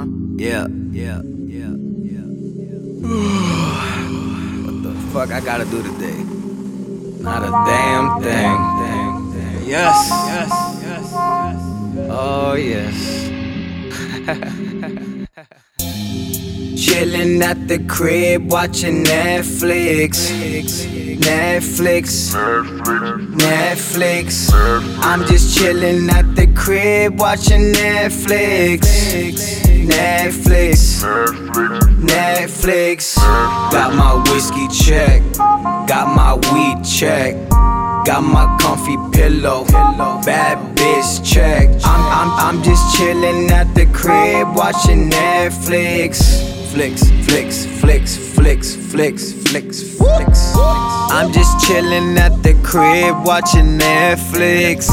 [0.00, 0.06] huh.
[0.36, 1.74] Yeah, yeah, yeah,
[2.08, 2.26] yeah,
[2.60, 2.78] yeah.
[4.64, 6.18] what the fuck I gotta do today?
[7.20, 8.32] Not a damn thing.
[8.32, 9.68] Damn, damn.
[9.68, 10.50] Yes, yes,
[10.82, 12.08] yes, yes.
[12.10, 12.96] Oh yes.
[16.80, 20.30] Chillin' at the crib, watching Netflix.
[21.20, 22.34] Netflix.
[23.36, 24.50] Netflix.
[25.02, 28.80] I'm just chillin' at the crib, watching Netflix.
[29.86, 31.02] Netflix.
[32.00, 33.16] Netflix.
[33.16, 35.22] Got my whiskey check.
[35.86, 37.34] Got my weed check.
[38.06, 39.64] Got my comfy pillow.
[40.24, 41.68] Bad bitch check.
[41.84, 46.50] I'm, I'm, I'm just chillin' at the crib, watching Netflix.
[46.70, 50.52] Flix, flicks, flicks, flicks, flicks, flicks, flicks, flicks.
[50.56, 54.88] I'm just chillin' at the crib, watching Netflix.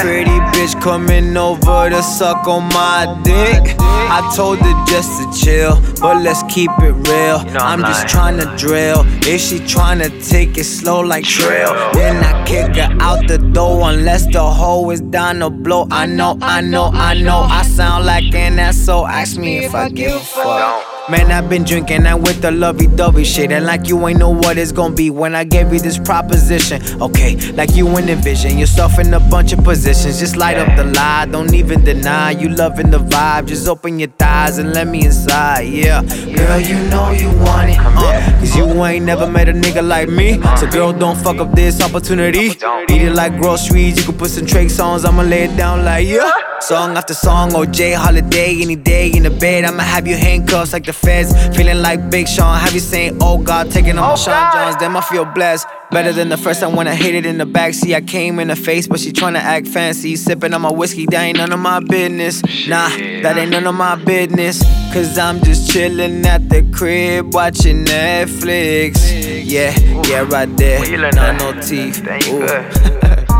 [0.00, 3.76] Pretty bitch coming over to suck on my dick.
[3.78, 7.38] I told her just to chill, but let's keep it real.
[7.60, 9.02] I'm just tryna drill.
[9.28, 13.90] If she tryna take it slow like trail, then I kick her out the door
[13.90, 15.86] unless the hoe is down to blow.
[15.90, 17.40] I know, I know, I know.
[17.40, 19.06] I sound like an asshole.
[19.06, 20.95] Ask me if I give a fuck.
[21.08, 23.52] Man, I've been drinking and with the lovey dovey shit.
[23.52, 26.82] And like you ain't know what it's gonna be when I gave you this proposition.
[27.00, 30.18] Okay, like you ain't envision yourself in a bunch of positions.
[30.18, 33.46] Just light up the lie, don't even deny you loving the vibe.
[33.46, 36.02] Just open your thighs and let me inside, yeah.
[36.02, 40.08] Girl, you know you want it, uh, Cause you ain't never met a nigga like
[40.08, 40.42] me.
[40.56, 42.46] So, girl, don't fuck up this opportunity.
[42.90, 46.08] Eat it like groceries, you can put some Drake songs, I'ma lay it down like,
[46.08, 46.32] yeah.
[46.60, 49.64] Song after song, OJ holiday, any day in the bed.
[49.64, 51.32] I'ma have you handcuffs like the feds.
[51.56, 54.96] Feeling like Big Sean, have you saying, oh God, taking on my Sean Johns, then
[54.96, 55.66] I feel blessed.
[55.90, 57.94] Better than the first time when I hit it in the backseat.
[57.94, 60.16] I came in the face, but she tryna act fancy.
[60.16, 62.42] Sipping on my whiskey, that ain't none of my business.
[62.66, 64.62] Nah, that ain't none of my business.
[64.92, 68.98] Cause I'm just chillin' at the crib, watching Netflix.
[69.44, 69.76] Yeah,
[70.08, 70.80] yeah, right there.
[71.12, 72.02] Nah, no teeth.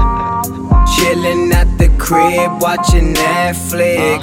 [0.96, 4.22] Chillin' at the crib, watching Netflix.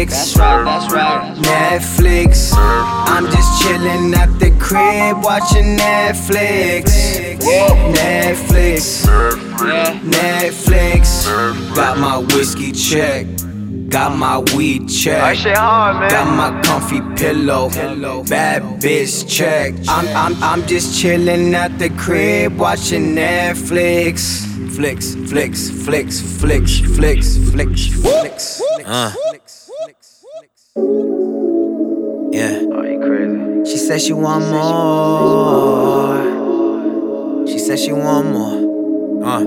[0.00, 0.10] Netflix.
[0.10, 1.36] That's right, that's right.
[1.36, 2.52] Netflix.
[2.56, 6.84] I'm just chillin' at the crib, watching Netflix.
[7.94, 9.06] Netflix.
[10.02, 11.74] Netflix.
[11.74, 13.26] Got my whiskey check.
[13.88, 15.42] Got my weed check.
[15.44, 17.68] Got my comfy pillow.
[17.68, 19.74] Bad bitch check.
[19.88, 24.46] I'm, I'm, I'm just chillin' at the crib, watching Netflix.
[24.70, 28.62] Flicks, flicks, flicks, flicks, flicks, flicks, flicks.
[28.86, 29.12] Uh.
[30.76, 30.82] Yeah.
[32.70, 33.72] Oh, you crazy.
[33.72, 36.16] She said she want more.
[37.48, 39.24] She said she want more.
[39.26, 39.44] Uh.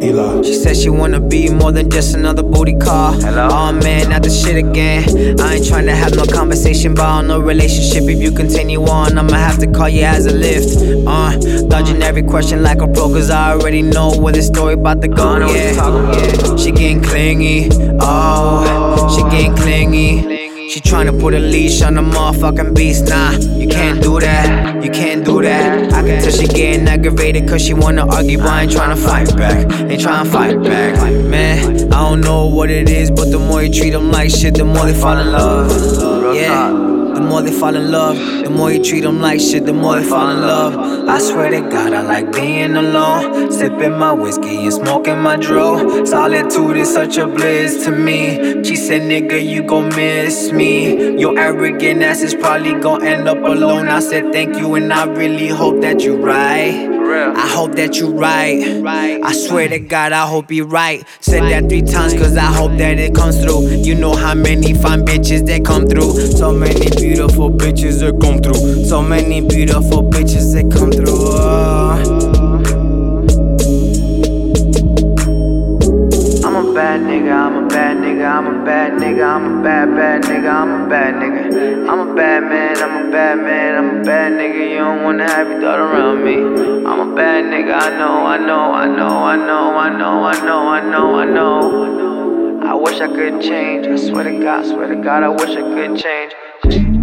[0.00, 0.42] Eli.
[0.42, 3.12] She said she wanna be more than just another booty call.
[3.12, 3.48] Hello?
[3.50, 5.38] Oh man, not the shit again.
[5.38, 8.04] I ain't tryna have no conversation about no relationship.
[8.04, 10.78] If you continue on, I'ma have to call you as a lift.
[11.06, 11.36] Uh,
[11.68, 15.08] dodging every question like a pro, cause I already know where the story about to
[15.08, 15.28] go.
[15.28, 15.74] I know what Yeah,
[16.12, 16.56] yeah.
[16.56, 17.68] She getting clingy.
[18.00, 20.37] Oh, she getting clingy.
[20.68, 23.08] She tryna put a leash on the motherfucking beast.
[23.08, 24.84] Nah, you can't do that.
[24.84, 25.94] You can't do that.
[25.94, 29.34] I can tell she getting aggravated cause she wanna argue, but I ain't tryna fight
[29.34, 29.60] back.
[29.80, 31.00] Ain't tryna fight back.
[31.24, 34.56] Man, I don't know what it is, but the more you treat them like shit,
[34.58, 36.36] the more they fall in love.
[36.36, 36.87] Yeah.
[37.18, 39.96] The more they fall in love, the more you treat them like shit, the more
[39.96, 41.08] they fall in love.
[41.08, 43.50] I swear to God, I like being alone.
[43.50, 46.04] Sipping my whiskey and smoking my dro.
[46.04, 48.62] Solitude is such a bliss to me.
[48.62, 51.18] She said, nigga, you gon' miss me.
[51.18, 53.88] Your arrogant ass is probably gon' end up alone.
[53.88, 56.94] I said, thank you, and I really hope that you right.
[57.10, 58.84] I hope that you right.
[58.86, 61.04] I swear to God, I hope you right.
[61.20, 63.68] Said that three times, cause I hope that it comes through.
[63.70, 66.12] You know how many fine bitches that come through.
[66.26, 68.84] So many beautiful bitches that come through.
[68.84, 71.06] So many beautiful bitches that come through.
[71.08, 71.96] Oh.
[76.44, 79.96] I'm a bad nigga, I'm a bad nigga, I'm a bad nigga, I'm a bad,
[79.96, 81.88] bad nigga, I'm a bad nigga.
[81.88, 84.70] I'm a bad man, I'm a bad man, I'm a bad nigga.
[84.70, 86.36] You don't wanna have your thought around me.
[86.84, 90.44] I'm a bad nigga, I know, I know, I know, I know, I know, I
[90.44, 92.60] know, I know, I know, I know.
[92.66, 93.86] I wish I could change.
[93.86, 96.97] I swear to God, swear to God, I wish I could change.